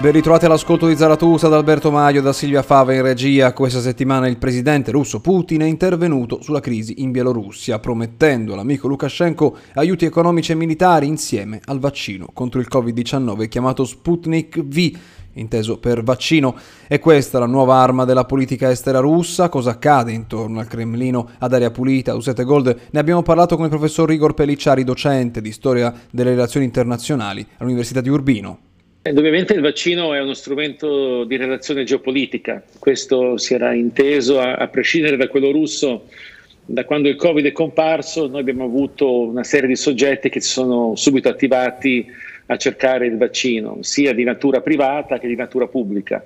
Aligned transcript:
Ben 0.00 0.12
ritrovati 0.12 0.46
all'ascolto 0.46 0.86
di 0.86 0.96
Zaratusa 0.96 1.48
da 1.48 1.58
Alberto 1.58 1.90
Maio 1.90 2.20
e 2.20 2.22
da 2.22 2.32
Silvia 2.32 2.62
Fava 2.62 2.94
in 2.94 3.02
regia. 3.02 3.52
Questa 3.52 3.80
settimana 3.80 4.28
il 4.28 4.38
presidente 4.38 4.92
russo 4.92 5.20
Putin 5.20 5.60
è 5.60 5.66
intervenuto 5.66 6.40
sulla 6.40 6.60
crisi 6.60 7.02
in 7.02 7.10
Bielorussia, 7.10 7.78
promettendo 7.80 8.54
all'amico 8.54 8.88
Lukashenko 8.88 9.58
aiuti 9.74 10.06
economici 10.06 10.52
e 10.52 10.54
militari 10.54 11.06
insieme 11.06 11.60
al 11.66 11.80
vaccino 11.80 12.28
contro 12.32 12.60
il 12.60 12.68
Covid-19 12.72 13.46
chiamato 13.48 13.84
Sputnik 13.84 14.64
V, 14.64 14.96
inteso 15.34 15.78
per 15.78 16.02
vaccino. 16.02 16.56
E 16.88 16.98
questa 16.98 17.36
è 17.36 17.40
la 17.42 17.46
nuova 17.46 17.74
arma 17.74 18.06
della 18.06 18.24
politica 18.24 18.70
estera 18.70 19.00
russa. 19.00 19.50
Cosa 19.50 19.72
accade 19.72 20.12
intorno 20.12 20.60
al 20.60 20.66
Cremlino 20.66 21.28
ad 21.40 21.52
aria 21.52 21.70
pulita? 21.70 22.14
Usate 22.14 22.44
Gold. 22.44 22.74
Ne 22.90 23.00
abbiamo 23.00 23.20
parlato 23.20 23.54
con 23.54 23.66
il 23.66 23.70
professor 23.70 24.10
Igor 24.10 24.32
Pellicciari, 24.32 24.82
docente 24.82 25.42
di 25.42 25.52
storia 25.52 25.92
delle 26.10 26.30
relazioni 26.30 26.64
internazionali 26.64 27.46
all'Università 27.58 28.00
di 28.00 28.08
Urbino. 28.08 28.69
Indubbiamente 29.02 29.54
il 29.54 29.62
vaccino 29.62 30.12
è 30.12 30.20
uno 30.20 30.34
strumento 30.34 31.24
di 31.24 31.38
relazione 31.38 31.84
geopolitica, 31.84 32.62
questo 32.78 33.38
si 33.38 33.54
era 33.54 33.72
inteso 33.72 34.38
a, 34.38 34.56
a, 34.56 34.68
prescindere 34.68 35.16
da 35.16 35.26
quello 35.26 35.50
russo. 35.50 36.06
Da 36.66 36.84
quando 36.84 37.08
il 37.08 37.16
Covid 37.16 37.46
è 37.46 37.52
comparso 37.52 38.28
noi 38.28 38.40
abbiamo 38.40 38.64
avuto 38.64 39.22
una 39.22 39.42
serie 39.42 39.68
di 39.68 39.74
soggetti 39.74 40.28
che 40.28 40.42
si 40.42 40.50
sono 40.50 40.94
subito 40.96 41.30
attivati 41.30 42.06
a 42.46 42.56
cercare 42.58 43.06
il 43.06 43.16
vaccino, 43.16 43.78
sia 43.80 44.12
di 44.12 44.22
natura 44.22 44.60
privata 44.60 45.18
che 45.18 45.28
di 45.28 45.34
natura 45.34 45.66
pubblica. 45.66 46.22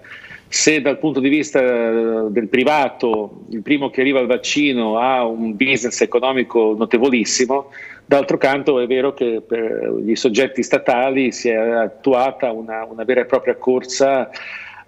Se 0.48 0.80
dal 0.80 0.98
punto 0.98 1.20
di 1.20 1.28
vista 1.28 2.28
del 2.28 2.48
privato 2.48 3.44
il 3.50 3.62
primo 3.62 3.88
che 3.88 4.00
arriva 4.00 4.18
al 4.18 4.26
vaccino 4.26 4.98
ha 4.98 5.24
un 5.24 5.54
business 5.54 6.00
economico 6.00 6.74
notevolissimo, 6.76 7.70
D'altro 8.06 8.36
canto 8.36 8.80
è 8.80 8.86
vero 8.86 9.14
che 9.14 9.42
per 9.46 9.94
gli 10.02 10.14
soggetti 10.14 10.62
statali 10.62 11.32
si 11.32 11.48
è 11.48 11.56
attuata 11.56 12.52
una, 12.52 12.84
una 12.84 13.02
vera 13.04 13.22
e 13.22 13.24
propria 13.24 13.56
corsa 13.56 14.30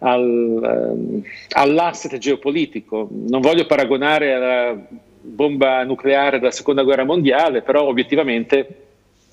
al, 0.01 0.23
um, 0.23 1.23
all'asset 1.51 2.19
geopolitico. 2.19 3.09
Non 3.11 3.41
voglio 3.41 3.65
paragonare 3.67 4.35
alla 4.35 4.77
bomba 5.21 5.83
nucleare 5.85 6.39
della 6.39 6.51
seconda 6.51 6.83
guerra 6.83 7.05
mondiale, 7.05 7.63
però 7.63 7.85
obiettivamente 7.85 8.67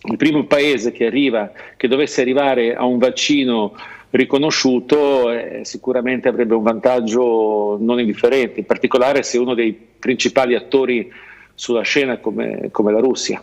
il 0.05 0.17
primo 0.17 0.45
paese 0.45 0.91
che, 0.91 1.05
arriva, 1.05 1.51
che 1.77 1.87
dovesse 1.87 2.21
arrivare 2.21 2.75
a 2.75 2.85
un 2.85 2.97
vaccino 2.97 3.73
riconosciuto 4.11 5.31
eh, 5.31 5.61
sicuramente 5.63 6.27
avrebbe 6.27 6.53
un 6.55 6.63
vantaggio 6.63 7.77
non 7.79 7.99
indifferente, 7.99 8.59
in 8.59 8.65
particolare 8.65 9.23
se 9.23 9.37
uno 9.37 9.53
dei 9.53 9.73
principali 9.73 10.55
attori 10.55 11.11
sulla 11.53 11.81
scena 11.81 12.17
come, 12.17 12.69
come 12.71 12.91
la 12.91 12.99
Russia. 12.99 13.41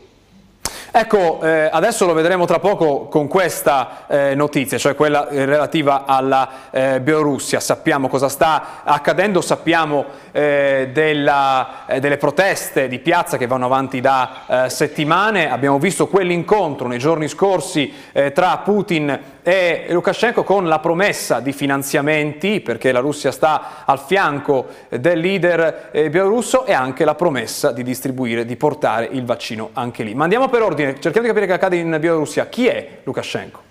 Ecco, 0.93 1.41
eh, 1.41 1.69
adesso 1.71 2.05
lo 2.05 2.15
vedremo 2.15 2.47
tra 2.47 2.59
poco 2.59 3.07
con 3.07 3.29
questa 3.29 4.07
eh, 4.09 4.35
notizia, 4.35 4.77
cioè 4.77 4.97
quella 4.97 5.29
relativa 5.31 6.05
alla 6.05 6.49
eh, 6.73 7.01
Bielorussia. 7.01 7.61
Sappiamo 7.61 8.09
cosa 8.09 8.29
sta 8.29 8.83
accadendo, 8.83 9.41
sappiamo 9.41 10.05
eh, 10.33 10.91
della, 10.93 11.87
eh, 11.87 12.01
delle 12.01 12.17
proteste 12.17 12.89
di 12.89 12.99
piazza 12.99 13.37
che 13.37 13.47
vanno 13.47 13.67
avanti 13.67 14.01
da 14.01 14.65
eh, 14.65 14.69
settimane. 14.69 15.49
Abbiamo 15.49 15.79
visto 15.79 16.09
quell'incontro 16.09 16.89
nei 16.89 16.99
giorni 16.99 17.29
scorsi 17.29 18.09
tra 18.35 18.59
Putin 18.59 19.21
e 19.43 19.87
Lukashenko 19.91 20.43
con 20.43 20.67
la 20.67 20.81
promessa 20.81 21.39
di 21.39 21.53
finanziamenti, 21.53 22.61
perché 22.61 22.91
la 22.91 22.99
Russia 22.99 23.31
sta 23.31 23.85
al 23.85 24.01
fianco 24.01 24.67
del 24.89 25.21
leader 25.21 25.91
bielorusso, 26.11 26.67
e 26.67 26.73
anche 26.73 27.05
la 27.05 27.15
promessa 27.15 27.71
di 27.71 27.85
distribuire, 27.85 28.45
di 28.45 28.57
portare 28.57 29.09
il 29.13 29.25
vaccino 29.25 29.71
anche 29.73 30.03
lì. 30.03 30.15
Ma 30.15 30.25
andiamo 30.25 30.49
per 30.49 30.63
ordine 30.63 30.79
ordine, 30.81 31.01
cerchiamo 31.01 31.27
di 31.27 31.33
capire 31.33 31.47
che 31.47 31.53
accade 31.53 31.77
in 31.77 31.97
Bielorussia. 32.01 32.49
Chi 32.49 32.67
è 32.67 32.99
Lukashenko? 33.05 33.63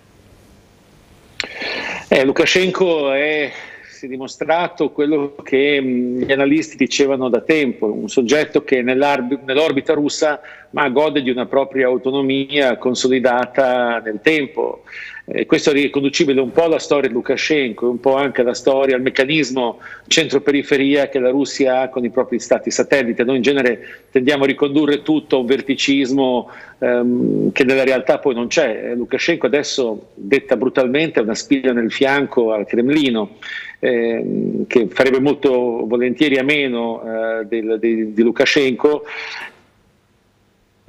Eh, 2.07 2.23
Lukashenko 2.23 3.11
è, 3.11 3.51
si 3.89 4.05
è 4.05 4.09
dimostrato 4.09 4.91
quello 4.91 5.35
che 5.43 5.81
gli 5.81 6.31
analisti 6.31 6.75
dicevano 6.75 7.29
da 7.29 7.41
tempo, 7.41 7.91
un 7.91 8.09
soggetto 8.09 8.63
che 8.63 8.81
nell'orbita 8.81 9.93
russa 9.93 10.41
ma 10.71 10.87
gode 10.89 11.21
di 11.21 11.29
una 11.29 11.45
propria 11.45 11.87
autonomia 11.87 12.77
consolidata 12.77 13.99
nel 13.99 14.19
tempo. 14.21 14.83
Eh, 15.31 15.45
questo 15.45 15.69
è 15.69 15.73
riconducibile 15.73 16.41
un 16.41 16.51
po' 16.51 16.63
alla 16.63 16.79
storia 16.79 17.07
di 17.07 17.13
Lukashenko, 17.13 17.87
un 17.87 17.99
po' 17.99 18.15
anche 18.15 18.41
alla 18.41 18.55
storia, 18.55 18.95
al 18.95 19.03
meccanismo 19.03 19.79
centro-periferia 20.07 21.07
che 21.07 21.19
la 21.19 21.29
Russia 21.29 21.81
ha 21.81 21.89
con 21.89 22.03
i 22.03 22.09
propri 22.09 22.39
stati 22.39 22.71
satellite. 22.71 23.23
Noi 23.23 23.35
in 23.35 23.43
genere 23.43 24.05
tendiamo 24.09 24.45
a 24.45 24.47
ricondurre 24.47 25.03
tutto 25.03 25.35
a 25.35 25.39
un 25.39 25.45
verticismo 25.45 26.49
ehm, 26.79 27.51
che 27.51 27.63
nella 27.63 27.83
realtà 27.83 28.17
poi 28.17 28.33
non 28.33 28.47
c'è. 28.47 28.93
Lukashenko 28.95 29.45
adesso, 29.45 30.07
detta 30.15 30.57
brutalmente, 30.57 31.19
è 31.19 31.23
una 31.23 31.35
spilla 31.35 31.73
nel 31.73 31.91
fianco 31.91 32.51
al 32.51 32.65
Cremlino. 32.65 33.37
Eh, 33.81 34.65
che 34.67 34.87
farebbe 34.89 35.21
molto 35.21 35.85
volentieri 35.87 36.37
a 36.37 36.43
meno 36.43 37.01
eh, 37.01 37.45
del, 37.45 37.77
di, 37.79 38.11
di 38.11 38.23
Lukashenko 38.23 39.03
e, 39.03 39.58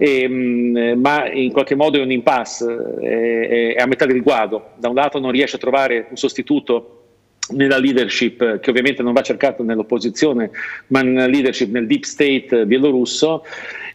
ehm, 0.00 0.99
ma 0.99 1.31
in 1.31 1.53
qualche 1.53 1.75
modo 1.75 1.99
è 1.99 2.03
un 2.03 2.11
impasse, 2.11 2.97
è, 3.00 3.75
è 3.75 3.81
a 3.81 3.87
metà 3.87 4.06
del 4.06 4.22
guado. 4.22 4.71
Da 4.78 4.88
un 4.88 4.94
lato 4.94 5.19
non 5.19 5.31
riesce 5.31 5.56
a 5.56 5.59
trovare 5.59 6.06
un 6.09 6.16
sostituto 6.16 6.97
nella 7.50 7.78
leadership, 7.78 8.60
che 8.60 8.71
ovviamente 8.71 9.03
non 9.03 9.12
va 9.12 9.21
cercato 9.21 9.62
nell'opposizione, 9.62 10.50
ma 10.89 11.03
nella 11.03 11.27
leadership 11.27 11.71
nel 11.71 11.87
deep 11.87 12.05
state 12.05 12.65
bielorusso, 12.65 13.44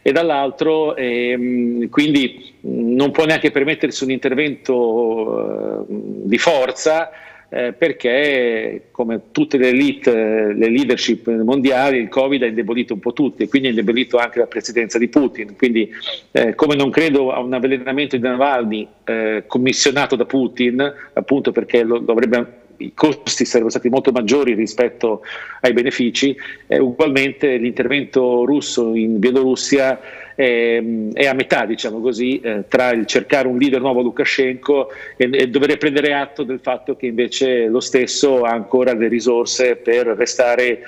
e 0.02 0.12
dall'altro 0.12 0.94
ehm, 0.94 1.88
quindi 1.88 2.54
non 2.60 3.10
può 3.10 3.24
neanche 3.24 3.50
permettersi 3.50 4.04
un 4.04 4.12
intervento 4.12 5.80
eh, 5.80 5.84
di 5.88 6.38
forza 6.38 7.10
eh, 7.56 7.72
perché 7.72 8.88
come 8.90 9.30
tutte 9.32 9.56
le 9.56 9.68
elite, 9.68 10.52
le 10.52 10.68
leadership 10.68 11.26
mondiali, 11.30 11.96
il 11.96 12.08
Covid 12.08 12.42
ha 12.42 12.46
indebolito 12.46 12.92
un 12.92 13.00
po' 13.00 13.14
tutti 13.14 13.44
e 13.44 13.48
quindi 13.48 13.68
ha 13.68 13.70
indebolito 13.70 14.18
anche 14.18 14.40
la 14.40 14.46
presidenza 14.46 14.98
di 14.98 15.08
Putin. 15.08 15.56
Quindi 15.56 15.90
eh, 16.32 16.54
come 16.54 16.74
non 16.74 16.90
credo 16.90 17.32
a 17.32 17.38
un 17.38 17.54
avvelenamento 17.54 18.14
di 18.16 18.22
Navalny 18.22 18.86
eh, 19.04 19.44
commissionato 19.46 20.16
da 20.16 20.26
Putin, 20.26 20.92
appunto 21.14 21.50
perché 21.50 21.82
lo, 21.82 22.02
lo 22.04 22.12
avrebbe 22.12 22.64
i 22.78 22.92
costi 22.92 23.46
sarebbero 23.46 23.70
stati 23.70 23.88
molto 23.88 24.12
maggiori 24.12 24.52
rispetto 24.52 25.22
ai 25.62 25.72
benefici, 25.72 26.36
eh, 26.66 26.78
ugualmente 26.78 27.56
l'intervento 27.56 28.44
russo 28.44 28.94
in 28.94 29.18
Bielorussia 29.18 29.98
è, 30.36 30.80
è 31.14 31.26
a 31.26 31.32
metà, 31.32 31.64
diciamo 31.64 32.00
così, 32.00 32.38
eh, 32.40 32.64
tra 32.68 32.92
il 32.92 33.06
cercare 33.06 33.48
un 33.48 33.58
leader 33.58 33.80
nuovo 33.80 34.02
Lukashenko 34.02 34.88
e, 35.16 35.30
e 35.32 35.48
dover 35.48 35.76
prendere 35.78 36.12
atto 36.12 36.44
del 36.44 36.60
fatto 36.62 36.94
che 36.94 37.06
invece 37.06 37.66
lo 37.66 37.80
stesso 37.80 38.42
ha 38.42 38.52
ancora 38.52 38.92
le 38.92 39.08
risorse 39.08 39.76
per 39.76 40.06
restare 40.08 40.80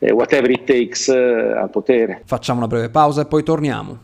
eh, 0.00 0.12
whatever 0.12 0.50
it 0.50 0.64
takes 0.64 1.08
eh, 1.08 1.16
al 1.16 1.70
potere. 1.70 2.22
Facciamo 2.24 2.58
una 2.58 2.68
breve 2.68 2.90
pausa 2.90 3.22
e 3.22 3.26
poi 3.26 3.42
torniamo. 3.42 3.98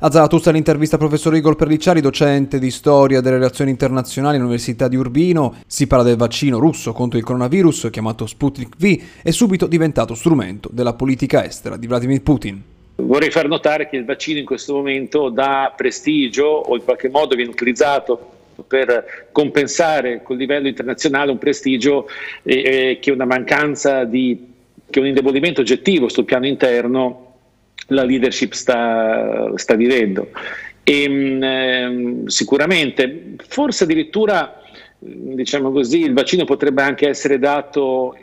A 0.00 0.10
Zaratustra 0.10 0.52
l'intervista 0.52 0.96
al 0.96 1.00
professor 1.00 1.34
Igor 1.34 1.56
Perlicciari, 1.56 2.02
docente 2.02 2.58
di 2.58 2.70
storia 2.70 3.22
delle 3.22 3.36
relazioni 3.36 3.70
internazionali 3.70 4.36
all'Università 4.36 4.88
di 4.88 4.96
Urbino. 4.96 5.54
Si 5.66 5.86
parla 5.86 6.04
del 6.04 6.18
vaccino 6.18 6.58
russo 6.58 6.92
contro 6.92 7.18
il 7.18 7.24
coronavirus 7.24 7.88
chiamato 7.90 8.26
Sputnik 8.26 8.76
V 8.76 9.02
e 9.22 9.32
subito 9.32 9.66
diventato 9.66 10.14
strumento 10.14 10.68
della 10.70 10.92
politica 10.92 11.46
estera 11.46 11.78
di 11.78 11.86
Vladimir 11.86 12.20
Putin. 12.20 12.62
Vorrei 12.96 13.30
far 13.30 13.46
notare 13.46 13.88
che 13.88 13.96
il 13.96 14.04
vaccino 14.04 14.38
in 14.38 14.46
questo 14.46 14.74
momento 14.74 15.28
dà 15.28 15.72
prestigio 15.76 16.46
o 16.46 16.76
in 16.76 16.82
qualche 16.82 17.10
modo 17.10 17.34
viene 17.34 17.50
utilizzato 17.50 18.32
per 18.66 19.28
compensare 19.32 20.22
col 20.22 20.38
livello 20.38 20.66
internazionale 20.66 21.30
un 21.30 21.38
prestigio 21.38 22.08
eh, 22.42 22.54
eh, 22.54 22.98
che 23.00 23.10
una 23.10 23.26
mancanza 23.26 24.04
di 24.04 24.54
che 24.88 25.00
un 25.00 25.06
indebolimento 25.06 25.60
oggettivo 25.60 26.08
sul 26.08 26.24
piano 26.24 26.46
interno 26.46 27.34
la 27.88 28.04
leadership 28.04 28.52
sta, 28.52 29.52
sta 29.56 29.74
vivendo. 29.74 30.30
E, 30.82 31.38
eh, 31.42 32.22
sicuramente, 32.26 33.34
forse 33.46 33.84
addirittura 33.84 34.60
diciamo 34.98 35.70
così, 35.70 36.00
il 36.00 36.14
vaccino 36.14 36.44
potrebbe 36.44 36.82
anche 36.82 37.08
essere 37.08 37.38
dato 37.38 38.16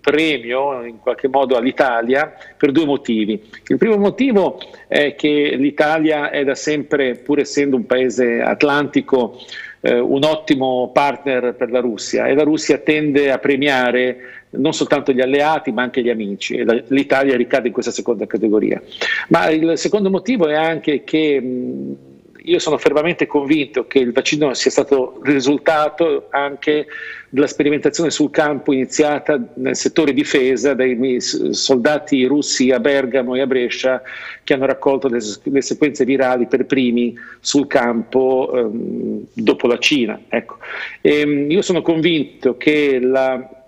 premio 0.00 0.84
in 0.84 0.98
qualche 0.98 1.28
modo 1.28 1.56
all'Italia 1.56 2.32
per 2.56 2.72
due 2.72 2.86
motivi. 2.86 3.42
Il 3.66 3.76
primo 3.76 3.96
motivo 3.96 4.58
è 4.88 5.14
che 5.14 5.54
l'Italia 5.56 6.30
è 6.30 6.44
da 6.44 6.54
sempre, 6.54 7.14
pur 7.14 7.38
essendo 7.38 7.76
un 7.76 7.86
paese 7.86 8.40
atlantico, 8.40 9.38
eh, 9.80 9.98
un 9.98 10.24
ottimo 10.24 10.90
partner 10.92 11.54
per 11.54 11.70
la 11.70 11.80
Russia 11.80 12.26
e 12.26 12.34
la 12.34 12.42
Russia 12.42 12.78
tende 12.78 13.30
a 13.30 13.38
premiare 13.38 14.18
non 14.50 14.72
soltanto 14.72 15.12
gli 15.12 15.20
alleati 15.20 15.70
ma 15.70 15.82
anche 15.82 16.02
gli 16.02 16.10
amici 16.10 16.56
e 16.56 16.64
la, 16.64 16.82
l'Italia 16.88 17.36
ricade 17.36 17.68
in 17.68 17.72
questa 17.72 17.92
seconda 17.92 18.26
categoria. 18.26 18.80
Ma 19.28 19.48
il 19.50 19.78
secondo 19.78 20.10
motivo 20.10 20.48
è 20.48 20.54
anche 20.54 21.04
che 21.04 21.40
mh, 21.40 21.96
io 22.44 22.58
sono 22.58 22.78
fermamente 22.78 23.26
convinto 23.26 23.86
che 23.86 23.98
il 23.98 24.12
vaccino 24.12 24.54
sia 24.54 24.70
stato 24.70 25.20
risultato 25.22 26.26
anche 26.30 26.86
della 27.28 27.46
sperimentazione 27.46 28.10
sul 28.10 28.30
campo 28.30 28.72
iniziata 28.72 29.40
nel 29.54 29.76
settore 29.76 30.12
difesa 30.12 30.74
dai 30.74 31.20
soldati 31.20 32.24
russi 32.24 32.70
a 32.70 32.80
Bergamo 32.80 33.34
e 33.34 33.40
a 33.40 33.46
Brescia 33.46 34.02
che 34.42 34.54
hanno 34.54 34.66
raccolto 34.66 35.08
le, 35.08 35.20
le 35.42 35.62
sequenze 35.62 36.04
virali 36.04 36.46
per 36.46 36.66
primi 36.66 37.14
sul 37.38 37.66
campo 37.66 38.50
ehm, 38.52 39.24
dopo 39.32 39.66
la 39.66 39.78
Cina. 39.78 40.20
Ecco. 40.28 40.58
Ehm, 41.02 41.50
io 41.50 41.62
sono 41.62 41.82
convinto 41.82 42.56
che 42.56 42.98
la 43.00 43.59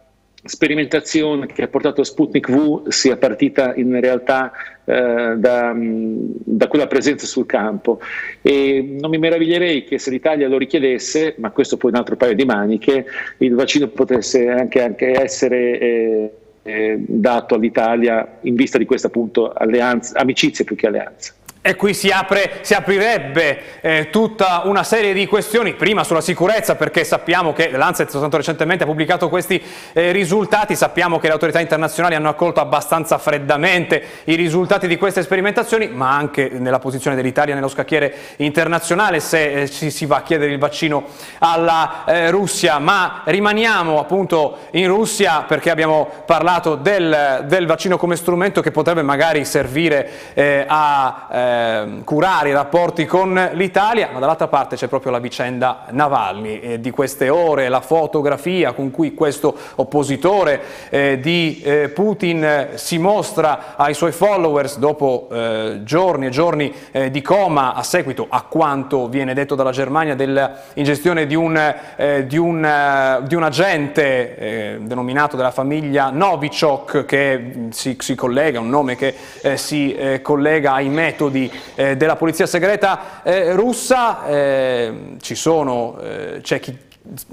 sperimentazione 0.44 1.46
che 1.46 1.62
ha 1.62 1.68
portato 1.68 2.02
Sputnik 2.02 2.50
V 2.50 2.88
sia 2.88 3.16
partita 3.16 3.74
in 3.76 3.98
realtà 4.00 4.50
eh, 4.84 5.34
da, 5.36 5.72
da, 5.74 6.66
quella 6.66 6.88
presenza 6.88 7.26
sul 7.26 7.46
campo 7.46 8.00
e 8.42 8.96
non 8.98 9.10
mi 9.10 9.18
meraviglierei 9.18 9.84
che 9.84 9.98
se 9.98 10.10
l'Italia 10.10 10.48
lo 10.48 10.58
richiedesse, 10.58 11.36
ma 11.38 11.50
questo 11.50 11.76
poi 11.76 11.90
è 11.90 11.94
un 11.94 12.00
altro 12.00 12.16
paio 12.16 12.34
di 12.34 12.44
maniche, 12.44 13.06
il 13.38 13.54
vaccino 13.54 13.86
potesse 13.88 14.48
anche, 14.48 14.82
anche 14.82 15.20
essere 15.20 15.78
eh, 15.78 16.32
eh, 16.62 16.96
dato 17.06 17.54
all'Italia 17.54 18.38
in 18.42 18.54
vista 18.56 18.78
di 18.78 18.84
questa 18.84 19.06
appunto 19.06 19.52
alleanza, 19.52 20.18
amicizia 20.18 20.64
più 20.64 20.74
che 20.74 20.88
alleanza. 20.88 21.34
E 21.64 21.76
qui 21.76 21.94
si, 21.94 22.08
apre, 22.08 22.58
si 22.62 22.74
aprirebbe 22.74 23.80
eh, 23.82 24.08
tutta 24.10 24.62
una 24.64 24.82
serie 24.82 25.12
di 25.12 25.28
questioni, 25.28 25.74
prima 25.74 26.02
sulla 26.02 26.20
sicurezza, 26.20 26.74
perché 26.74 27.04
sappiamo 27.04 27.52
che 27.52 27.70
l'Anset 27.70 28.10
soltanto 28.10 28.36
recentemente 28.36 28.82
ha 28.82 28.86
pubblicato 28.88 29.28
questi 29.28 29.62
eh, 29.92 30.10
risultati, 30.10 30.74
sappiamo 30.74 31.20
che 31.20 31.28
le 31.28 31.34
autorità 31.34 31.60
internazionali 31.60 32.16
hanno 32.16 32.30
accolto 32.30 32.58
abbastanza 32.58 33.16
freddamente 33.18 34.02
i 34.24 34.34
risultati 34.34 34.88
di 34.88 34.96
queste 34.96 35.22
sperimentazioni, 35.22 35.86
ma 35.86 36.10
anche 36.10 36.48
nella 36.48 36.80
posizione 36.80 37.14
dell'Italia 37.14 37.54
nello 37.54 37.68
scacchiere 37.68 38.12
internazionale 38.38 39.20
se 39.20 39.52
eh, 39.52 39.70
ci 39.70 39.92
si 39.92 40.04
va 40.04 40.16
a 40.16 40.22
chiedere 40.22 40.50
il 40.50 40.58
vaccino 40.58 41.04
alla 41.38 42.04
eh, 42.06 42.30
Russia. 42.32 42.80
Ma 42.80 43.22
rimaniamo 43.24 44.00
appunto 44.00 44.58
in 44.72 44.88
Russia 44.88 45.44
perché 45.46 45.70
abbiamo 45.70 46.10
parlato 46.26 46.74
del, 46.74 47.44
del 47.46 47.66
vaccino 47.66 47.96
come 47.98 48.16
strumento 48.16 48.60
che 48.60 48.72
potrebbe 48.72 49.02
magari 49.02 49.44
servire 49.44 50.10
eh, 50.34 50.64
a 50.66 51.50
eh, 51.52 52.04
curare 52.04 52.48
i 52.48 52.52
rapporti 52.52 53.04
con 53.04 53.50
l'Italia, 53.52 54.10
ma 54.12 54.18
dall'altra 54.18 54.48
parte 54.48 54.76
c'è 54.76 54.88
proprio 54.88 55.12
la 55.12 55.18
vicenda 55.18 55.84
Navalny, 55.90 56.60
eh, 56.60 56.80
di 56.80 56.90
queste 56.90 57.28
ore, 57.28 57.68
la 57.68 57.80
fotografia 57.80 58.72
con 58.72 58.90
cui 58.90 59.14
questo 59.14 59.54
oppositore 59.76 60.60
eh, 60.88 61.18
di 61.20 61.60
eh, 61.62 61.88
Putin 61.90 62.70
si 62.74 62.98
mostra 62.98 63.74
ai 63.76 63.94
suoi 63.94 64.12
followers 64.12 64.78
dopo 64.78 65.28
eh, 65.30 65.80
giorni 65.82 66.26
e 66.26 66.30
giorni 66.30 66.72
eh, 66.90 67.10
di 67.10 67.20
coma 67.20 67.74
a 67.74 67.82
seguito 67.82 68.26
a 68.28 68.42
quanto 68.42 69.08
viene 69.08 69.34
detto 69.34 69.54
dalla 69.54 69.72
Germania 69.72 70.14
dell'ingestione 70.14 71.26
di 71.26 71.34
un, 71.34 71.74
eh, 71.96 72.26
di 72.26 72.38
un, 72.38 73.22
di 73.26 73.34
un 73.34 73.42
agente 73.42 74.80
denominato 74.82 75.36
della 75.36 75.50
famiglia 75.50 76.10
Novichok 76.10 77.04
che 77.04 77.68
si, 77.70 77.96
si 77.98 78.14
collega, 78.14 78.60
un 78.60 78.68
nome 78.68 78.96
che 78.96 79.14
si 79.54 80.20
collega 80.22 80.72
ai 80.72 80.88
metodi 80.88 81.41
eh, 81.74 81.96
della 81.96 82.16
polizia 82.16 82.46
segreta 82.46 83.22
eh, 83.22 83.52
russa, 83.52 84.26
eh, 84.26 85.16
sono, 85.20 85.98
eh, 86.00 86.40
c'è 86.42 86.60
chi 86.60 86.76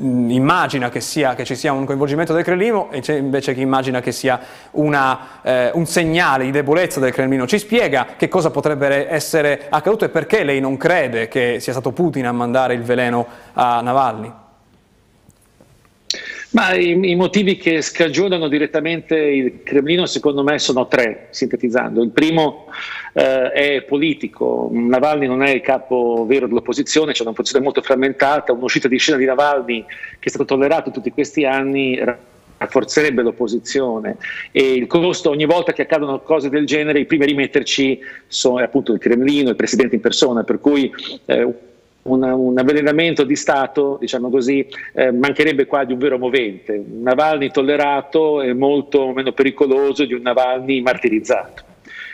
mm, 0.01 0.29
immagina 0.29 0.89
che, 0.89 1.01
sia, 1.01 1.35
che, 1.35 1.43
ci 1.43 1.55
sia 1.55 1.71
un 1.71 1.85
coinvolgimento 1.85 2.33
del 2.33 2.43
Cremlino 2.43 2.89
e 2.91 3.01
c'è 3.01 3.15
invece 3.15 3.53
chi 3.53 3.61
immagina 3.61 3.99
che 3.99 4.11
sia 4.11 4.39
una, 4.71 5.41
eh, 5.41 5.71
un 5.73 5.85
segnale 5.85 6.45
di 6.45 6.51
debolezza 6.51 6.99
del 6.99 7.11
Cremlino. 7.11 7.45
Ci 7.45 7.59
spiega 7.59 8.07
che 8.17 8.27
cosa 8.27 8.51
potrebbe 8.51 9.09
essere 9.09 9.67
accaduto 9.69 10.05
e 10.05 10.09
perché 10.09 10.43
lei 10.43 10.59
non 10.59 10.77
crede 10.77 11.27
che 11.27 11.59
sia 11.59 11.73
stato 11.73 11.91
Putin 11.91 12.25
a 12.25 12.31
mandare 12.31 12.73
il 12.73 12.83
veleno 12.83 13.27
a 13.53 13.81
Navalny? 13.81 14.38
Ma 16.59 16.73
i, 16.73 16.89
i, 16.89 17.15
motivi 17.15 17.55
che 17.55 17.81
scagionano 17.81 18.49
direttamente 18.49 19.15
il 19.15 19.63
Cremlino 19.63 20.05
secondo 20.05 20.43
me 20.43 20.59
sono 20.59 20.89
tre, 20.89 21.27
sintetizzando. 21.29 22.03
Il 22.03 22.09
primo 22.09 22.65
eh, 23.13 23.51
è 23.51 23.81
politico, 23.83 24.67
Navalny 24.69 25.25
non 25.25 25.41
è 25.41 25.51
il 25.51 25.61
capo 25.61 26.25
vero 26.27 26.47
dell'opposizione, 26.47 27.13
c'è 27.13 27.21
un'opposizione 27.21 27.63
molto 27.63 27.81
frammentata, 27.81 28.51
un'uscita 28.51 28.89
di 28.89 28.97
scena 28.97 29.17
di 29.17 29.23
Navalny 29.23 29.85
che 29.85 30.25
è 30.25 30.27
stato 30.27 30.43
tollerato 30.43 30.91
tutti 30.91 31.11
questi 31.11 31.45
anni 31.45 31.97
rafforzerebbe 32.57 33.21
l'opposizione. 33.21 34.17
E 34.51 34.73
il 34.73 34.87
costo 34.87 35.29
ogni 35.29 35.45
volta 35.45 35.71
che 35.71 35.83
accadono 35.83 36.19
cose 36.19 36.49
del 36.49 36.65
genere 36.65 36.99
i 36.99 37.05
primi 37.05 37.23
a 37.23 37.27
rimetterci 37.27 38.01
sono 38.27 38.57
appunto 38.57 38.91
il 38.91 38.99
Cremlino, 38.99 39.47
il 39.47 39.55
presidente 39.55 39.95
in 39.95 40.01
persona, 40.01 40.43
per 40.43 40.59
cui 40.59 40.91
eh, 41.23 41.53
un, 42.09 42.23
un, 42.23 42.57
avvelenamento 42.57 43.23
di 43.23 43.35
Stato, 43.35 43.97
diciamo 43.99 44.29
così, 44.29 44.65
eh, 44.93 45.11
mancherebbe 45.11 45.65
qua 45.65 45.83
di 45.83 45.93
un 45.93 45.99
vero 45.99 46.17
movente. 46.17 46.73
Un 46.73 47.01
Navalny 47.01 47.51
tollerato 47.51 48.41
è 48.41 48.53
molto 48.53 49.11
meno 49.13 49.31
pericoloso 49.31 50.05
di 50.05 50.13
un 50.13 50.21
Navalny 50.21 50.81
martirizzato. 50.81 51.68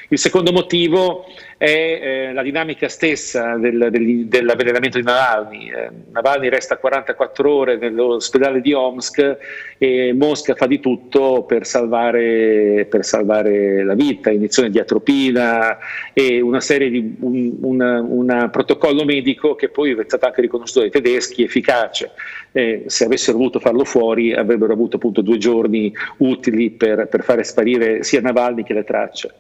Il 0.10 0.20
secondo 0.20 0.52
motivo 0.52 1.26
è 1.58 1.66
eh, 1.66 2.34
la 2.34 2.44
dinamica 2.44 2.88
stessa 2.88 3.56
del, 3.56 3.88
del, 3.90 4.28
dell'avvelenamento 4.28 5.00
di 5.00 5.04
Navalny. 5.04 5.72
Eh, 5.72 5.90
Navalny 6.12 6.50
resta 6.50 6.78
44 6.78 7.52
ore 7.52 7.78
nell'ospedale 7.78 8.62
di 8.62 8.72
Omsk 8.74 9.38
e 9.80 10.14
Mosca 10.14 10.54
fa 10.54 10.68
di 10.68 10.80
tutto 10.80 11.44
per 11.44 11.66
salvare, 11.66 12.86
per 12.88 13.04
salvare 13.04 13.84
la 13.84 13.96
vita, 13.96 14.30
iniezione 14.30 14.70
di 14.70 14.78
atropina 14.78 15.78
e 16.14 16.40
una 16.40 16.60
serie 16.60 16.92
di 16.92 17.16
un, 17.22 17.56
una, 17.62 18.00
un 18.00 18.50
protocollo 18.52 19.04
medico 19.06 19.56
che 19.56 19.70
poi 19.70 19.92
è 19.92 20.04
stato 20.06 20.28
anche 20.28 20.42
riconosciuto 20.42 20.82
dai 20.82 20.92
tedeschi 20.92 21.44
efficace. 21.44 22.12
Eh, 22.52 22.84
se 22.86 23.06
avessero 23.06 23.38
voluto 23.38 23.60
farlo 23.60 23.86
fuori 23.86 24.34
avrebbero 24.34 24.72
avuto 24.72 24.98
appunto 24.98 25.22
due 25.22 25.38
giorni 25.38 25.92
utili 26.18 26.70
per, 26.70 27.08
per 27.08 27.24
fare 27.24 27.44
sparire 27.44 28.04
sia 28.04 28.22
Navalny 28.22 28.64
che 28.64 28.74
le 28.74 28.84
tracce. 28.84 29.34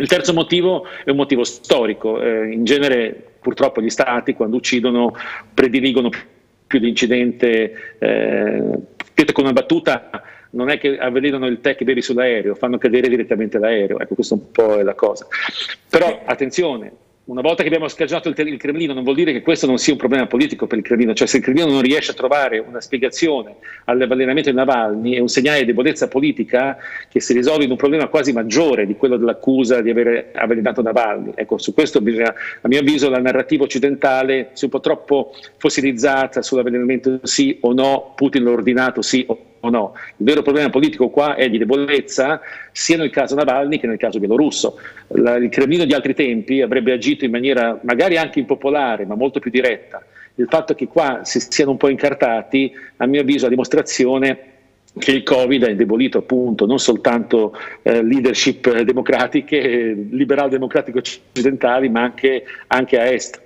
Il 0.00 0.08
terzo 0.08 0.32
motivo 0.32 0.86
è 1.04 1.10
un 1.10 1.16
motivo 1.16 1.44
storico. 1.44 2.20
Eh, 2.20 2.52
in 2.52 2.64
genere, 2.64 3.14
purtroppo, 3.40 3.80
gli 3.80 3.90
stati, 3.90 4.34
quando 4.34 4.56
uccidono, 4.56 5.14
prediligono 5.52 6.10
più 6.66 6.78
l'incidente. 6.78 7.96
Eh, 7.98 8.62
con 9.32 9.44
una 9.44 9.52
battuta, 9.52 10.10
non 10.52 10.70
è 10.70 10.78
che 10.78 10.98
avvelenano 10.98 11.46
il 11.46 11.60
tech 11.60 11.84
bevi 11.84 12.00
sull'aereo, 12.00 12.54
fanno 12.54 12.78
cadere 12.78 13.08
direttamente 13.08 13.58
l'aereo. 13.58 14.00
Ecco, 14.00 14.14
questa 14.14 14.34
un 14.34 14.50
po' 14.50 14.78
è 14.78 14.82
la 14.82 14.94
cosa. 14.94 15.26
Però, 15.88 16.22
attenzione, 16.24 16.90
una 17.30 17.42
volta 17.42 17.62
che 17.62 17.68
abbiamo 17.68 17.86
scagionato 17.86 18.28
il, 18.28 18.34
il, 18.36 18.58
Cremlino, 18.58 18.92
non 18.92 19.04
vuol 19.04 19.14
dire 19.14 19.32
che 19.32 19.40
questo 19.40 19.66
non 19.66 19.78
sia 19.78 19.92
un 19.92 19.98
problema 20.00 20.26
politico 20.26 20.66
per 20.66 20.78
il 20.78 20.84
Cremlino, 20.84 21.14
cioè 21.14 21.28
se 21.28 21.36
il 21.36 21.44
Cremlino 21.44 21.70
non 21.70 21.80
riesce 21.80 22.10
a 22.10 22.14
trovare 22.14 22.58
una 22.58 22.80
spiegazione 22.80 23.54
all'avvelenamento 23.84 24.50
di 24.50 24.56
Navalny 24.56 25.12
è 25.14 25.20
un 25.20 25.28
segnale 25.28 25.60
di 25.60 25.66
debolezza 25.66 26.08
politica 26.08 26.76
che 27.08 27.20
si 27.20 27.32
risolve 27.32 27.64
in 27.64 27.70
un 27.70 27.76
problema 27.76 28.08
quasi 28.08 28.32
maggiore 28.32 28.84
di 28.84 28.96
quello 28.96 29.16
dell'accusa 29.16 29.80
di 29.80 29.90
aver 29.90 30.30
avvelenato 30.34 30.82
Navalny. 30.82 31.30
Ecco, 31.36 31.58
su 31.58 31.72
questo 31.72 32.00
bisogna, 32.00 32.34
a 32.60 32.68
mio 32.68 32.80
avviso, 32.80 33.08
la 33.08 33.20
narrativa 33.20 33.62
occidentale 33.62 34.50
si 34.54 34.62
è 34.62 34.64
un 34.64 34.70
po' 34.72 34.80
troppo 34.80 35.32
fossilizzata 35.56 36.42
sull'avvelenamento 36.42 37.20
sì 37.22 37.58
o 37.60 37.72
no, 37.72 38.12
Putin 38.16 38.42
l'ha 38.42 38.50
ordinato 38.50 39.02
sì 39.02 39.24
o 39.28 39.38
no 39.40 39.49
o 39.60 39.70
no. 39.70 39.92
Il 40.16 40.26
vero 40.26 40.42
problema 40.42 40.70
politico 40.70 41.08
qua 41.08 41.34
è 41.34 41.48
di 41.48 41.58
debolezza 41.58 42.40
sia 42.72 42.96
nel 42.96 43.10
caso 43.10 43.34
Navalny 43.34 43.78
che 43.78 43.86
nel 43.86 43.98
caso 43.98 44.18
bielorusso. 44.18 44.78
La, 45.08 45.36
il 45.36 45.48
Cremlino 45.48 45.84
di 45.84 45.92
altri 45.92 46.14
tempi 46.14 46.62
avrebbe 46.62 46.92
agito 46.92 47.24
in 47.24 47.30
maniera 47.30 47.78
magari 47.82 48.16
anche 48.16 48.38
impopolare, 48.38 49.04
ma 49.06 49.14
molto 49.14 49.40
più 49.40 49.50
diretta. 49.50 50.04
Il 50.36 50.46
fatto 50.48 50.74
che 50.74 50.86
qua 50.86 51.20
si 51.24 51.40
siano 51.40 51.72
un 51.72 51.76
po' 51.76 51.88
incartati, 51.88 52.72
a 52.96 53.06
mio 53.06 53.20
avviso, 53.20 53.44
è 53.44 53.46
a 53.48 53.50
dimostrazione 53.50 54.38
che 54.98 55.12
il 55.12 55.22
Covid 55.22 55.62
ha 55.64 55.70
indebolito 55.70 56.18
appunto 56.18 56.66
non 56.66 56.78
soltanto 56.78 57.56
eh, 57.82 58.02
leadership 58.02 58.80
democratiche, 58.80 59.58
liberal-democratiche 60.10 60.98
occidentali, 60.98 61.88
ma 61.88 62.02
anche, 62.02 62.44
anche 62.68 62.98
a 62.98 63.06
est. 63.06 63.40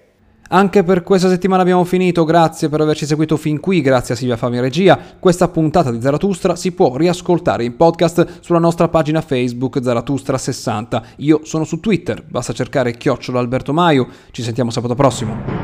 Anche 0.55 0.85
per 0.85 1.03
questa 1.03 1.29
settimana 1.29 1.63
abbiamo 1.63 1.83
finito, 1.83 2.23
grazie 2.23 2.69
per 2.69 2.81
averci 2.81 3.07
seguito 3.07 3.37
fin 3.37 3.59
qui, 3.59 3.81
grazie 3.81 4.15
a 4.15 4.17
Silvia 4.17 4.37
Fami 4.37 4.61
Regia. 4.61 4.97
Questa 5.19 5.49
puntata 5.49 5.91
di 5.91 6.01
Zaratustra 6.01 6.55
si 6.55 6.71
può 6.71 6.97
riascoltare 6.97 7.65
in 7.65 7.75
podcast 7.75 8.39
sulla 8.39 8.61
nostra 8.61 8.87
pagina 8.87 9.21
Facebook 9.21 9.81
Zaratustra60. 9.81 11.03
Io 11.17 11.41
sono 11.43 11.65
su 11.65 11.81
Twitter, 11.81 12.23
basta 12.25 12.53
cercare 12.53 12.97
chiocciola 12.97 13.41
Alberto 13.41 13.73
Maio, 13.73 14.07
ci 14.31 14.43
sentiamo 14.45 14.71
sabato 14.71 14.95
prossimo. 14.95 15.64